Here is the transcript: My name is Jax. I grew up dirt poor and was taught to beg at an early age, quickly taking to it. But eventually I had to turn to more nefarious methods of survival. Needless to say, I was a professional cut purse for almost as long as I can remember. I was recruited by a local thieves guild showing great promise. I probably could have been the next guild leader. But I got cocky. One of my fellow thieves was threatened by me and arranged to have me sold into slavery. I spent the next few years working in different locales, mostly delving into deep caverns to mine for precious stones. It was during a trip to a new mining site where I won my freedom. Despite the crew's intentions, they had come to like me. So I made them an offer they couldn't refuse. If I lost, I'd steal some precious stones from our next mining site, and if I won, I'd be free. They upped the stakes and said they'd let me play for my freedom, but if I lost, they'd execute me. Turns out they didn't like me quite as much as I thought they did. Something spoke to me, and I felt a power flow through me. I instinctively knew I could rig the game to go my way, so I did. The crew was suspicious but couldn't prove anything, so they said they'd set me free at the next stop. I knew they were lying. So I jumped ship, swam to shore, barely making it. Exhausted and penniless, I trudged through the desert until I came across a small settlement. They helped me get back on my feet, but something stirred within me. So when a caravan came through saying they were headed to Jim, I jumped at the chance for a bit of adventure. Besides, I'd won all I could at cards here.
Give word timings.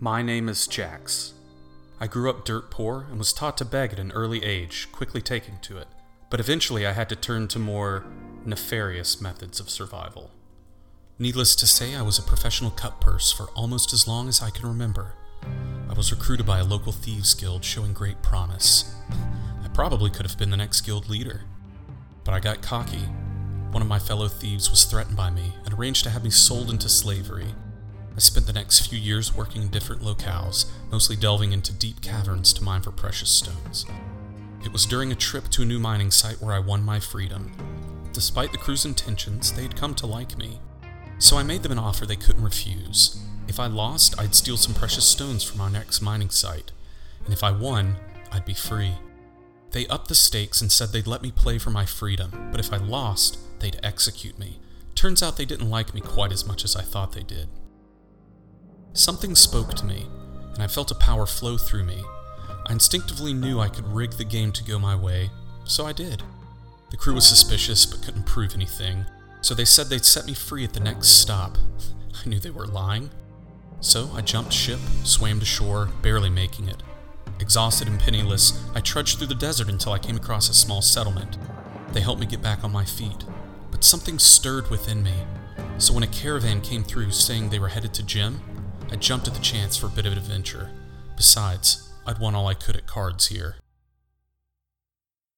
My 0.00 0.22
name 0.22 0.48
is 0.48 0.66
Jax. 0.66 1.34
I 2.00 2.08
grew 2.08 2.28
up 2.28 2.44
dirt 2.44 2.68
poor 2.68 3.06
and 3.08 3.16
was 3.16 3.32
taught 3.32 3.56
to 3.58 3.64
beg 3.64 3.92
at 3.92 4.00
an 4.00 4.10
early 4.10 4.42
age, 4.42 4.88
quickly 4.90 5.22
taking 5.22 5.58
to 5.62 5.78
it. 5.78 5.86
But 6.30 6.40
eventually 6.40 6.84
I 6.84 6.92
had 6.92 7.08
to 7.10 7.16
turn 7.16 7.46
to 7.48 7.60
more 7.60 8.04
nefarious 8.44 9.20
methods 9.20 9.60
of 9.60 9.70
survival. 9.70 10.32
Needless 11.16 11.54
to 11.56 11.66
say, 11.66 11.94
I 11.94 12.02
was 12.02 12.18
a 12.18 12.22
professional 12.22 12.72
cut 12.72 13.00
purse 13.00 13.30
for 13.30 13.44
almost 13.54 13.92
as 13.92 14.08
long 14.08 14.28
as 14.28 14.42
I 14.42 14.50
can 14.50 14.66
remember. 14.66 15.14
I 15.88 15.92
was 15.92 16.10
recruited 16.10 16.44
by 16.44 16.58
a 16.58 16.64
local 16.64 16.92
thieves 16.92 17.32
guild 17.32 17.64
showing 17.64 17.92
great 17.92 18.20
promise. 18.20 18.96
I 19.62 19.68
probably 19.68 20.10
could 20.10 20.26
have 20.26 20.38
been 20.38 20.50
the 20.50 20.56
next 20.56 20.80
guild 20.80 21.08
leader. 21.08 21.42
But 22.24 22.34
I 22.34 22.40
got 22.40 22.62
cocky. 22.62 23.06
One 23.70 23.82
of 23.82 23.88
my 23.88 24.00
fellow 24.00 24.26
thieves 24.26 24.70
was 24.70 24.84
threatened 24.84 25.16
by 25.16 25.30
me 25.30 25.52
and 25.64 25.72
arranged 25.72 26.02
to 26.02 26.10
have 26.10 26.24
me 26.24 26.30
sold 26.30 26.68
into 26.68 26.88
slavery. 26.88 27.54
I 28.16 28.20
spent 28.20 28.46
the 28.46 28.52
next 28.52 28.86
few 28.86 28.98
years 28.98 29.34
working 29.34 29.62
in 29.62 29.68
different 29.68 30.02
locales, 30.02 30.66
mostly 30.90 31.16
delving 31.16 31.52
into 31.52 31.72
deep 31.72 32.00
caverns 32.00 32.52
to 32.52 32.62
mine 32.62 32.82
for 32.82 32.92
precious 32.92 33.30
stones. 33.30 33.86
It 34.64 34.72
was 34.72 34.86
during 34.86 35.10
a 35.10 35.16
trip 35.16 35.48
to 35.50 35.62
a 35.62 35.66
new 35.66 35.80
mining 35.80 36.10
site 36.10 36.40
where 36.40 36.54
I 36.54 36.60
won 36.60 36.82
my 36.82 37.00
freedom. 37.00 37.52
Despite 38.12 38.52
the 38.52 38.58
crew's 38.58 38.84
intentions, 38.84 39.52
they 39.52 39.62
had 39.62 39.76
come 39.76 39.94
to 39.96 40.06
like 40.06 40.38
me. 40.38 40.60
So 41.18 41.36
I 41.36 41.42
made 41.42 41.62
them 41.62 41.72
an 41.72 41.78
offer 41.78 42.06
they 42.06 42.16
couldn't 42.16 42.44
refuse. 42.44 43.20
If 43.48 43.58
I 43.58 43.66
lost, 43.66 44.18
I'd 44.18 44.34
steal 44.34 44.56
some 44.56 44.74
precious 44.74 45.04
stones 45.04 45.42
from 45.42 45.60
our 45.60 45.70
next 45.70 46.00
mining 46.00 46.30
site, 46.30 46.70
and 47.24 47.34
if 47.34 47.42
I 47.42 47.50
won, 47.50 47.96
I'd 48.30 48.44
be 48.44 48.54
free. 48.54 48.92
They 49.72 49.86
upped 49.88 50.08
the 50.08 50.14
stakes 50.14 50.60
and 50.60 50.70
said 50.70 50.90
they'd 50.90 51.06
let 51.06 51.22
me 51.22 51.32
play 51.32 51.58
for 51.58 51.70
my 51.70 51.84
freedom, 51.84 52.48
but 52.52 52.60
if 52.60 52.72
I 52.72 52.76
lost, 52.76 53.38
they'd 53.58 53.80
execute 53.82 54.38
me. 54.38 54.60
Turns 54.94 55.22
out 55.22 55.36
they 55.36 55.44
didn't 55.44 55.68
like 55.68 55.92
me 55.92 56.00
quite 56.00 56.32
as 56.32 56.46
much 56.46 56.64
as 56.64 56.76
I 56.76 56.82
thought 56.82 57.12
they 57.12 57.24
did. 57.24 57.48
Something 58.96 59.34
spoke 59.34 59.74
to 59.74 59.84
me, 59.84 60.06
and 60.54 60.62
I 60.62 60.68
felt 60.68 60.92
a 60.92 60.94
power 60.94 61.26
flow 61.26 61.56
through 61.56 61.82
me. 61.82 62.04
I 62.68 62.72
instinctively 62.72 63.34
knew 63.34 63.58
I 63.58 63.68
could 63.68 63.88
rig 63.88 64.12
the 64.12 64.24
game 64.24 64.52
to 64.52 64.62
go 64.62 64.78
my 64.78 64.94
way, 64.94 65.30
so 65.64 65.84
I 65.84 65.92
did. 65.92 66.22
The 66.92 66.96
crew 66.96 67.14
was 67.14 67.26
suspicious 67.26 67.84
but 67.86 68.02
couldn't 68.02 68.24
prove 68.24 68.54
anything, 68.54 69.04
so 69.40 69.52
they 69.52 69.64
said 69.64 69.88
they'd 69.88 70.04
set 70.04 70.26
me 70.26 70.32
free 70.32 70.62
at 70.62 70.74
the 70.74 70.80
next 70.80 71.08
stop. 71.08 71.58
I 72.24 72.28
knew 72.28 72.38
they 72.38 72.50
were 72.50 72.66
lying. 72.66 73.10
So 73.80 74.10
I 74.14 74.20
jumped 74.20 74.52
ship, 74.52 74.78
swam 75.02 75.40
to 75.40 75.44
shore, 75.44 75.90
barely 76.00 76.30
making 76.30 76.68
it. 76.68 76.80
Exhausted 77.40 77.88
and 77.88 77.98
penniless, 77.98 78.64
I 78.76 78.80
trudged 78.80 79.18
through 79.18 79.26
the 79.26 79.34
desert 79.34 79.68
until 79.68 79.92
I 79.92 79.98
came 79.98 80.16
across 80.16 80.48
a 80.48 80.54
small 80.54 80.82
settlement. 80.82 81.36
They 81.92 82.00
helped 82.00 82.20
me 82.20 82.26
get 82.26 82.42
back 82.42 82.62
on 82.62 82.70
my 82.70 82.84
feet, 82.84 83.24
but 83.72 83.82
something 83.82 84.20
stirred 84.20 84.70
within 84.70 85.02
me. 85.02 85.14
So 85.78 85.92
when 85.92 86.04
a 86.04 86.06
caravan 86.06 86.60
came 86.60 86.84
through 86.84 87.10
saying 87.10 87.50
they 87.50 87.58
were 87.58 87.68
headed 87.68 87.92
to 87.94 88.06
Jim, 88.06 88.40
I 88.94 88.96
jumped 88.96 89.26
at 89.26 89.34
the 89.34 89.40
chance 89.40 89.76
for 89.76 89.88
a 89.88 89.90
bit 89.90 90.06
of 90.06 90.12
adventure. 90.12 90.70
Besides, 91.16 91.90
I'd 92.06 92.20
won 92.20 92.36
all 92.36 92.46
I 92.46 92.54
could 92.54 92.76
at 92.76 92.86
cards 92.86 93.26
here. 93.26 93.56